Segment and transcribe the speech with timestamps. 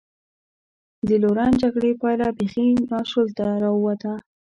[1.07, 4.13] د لورن جګړې پایله بېخي ناشولته را ووته.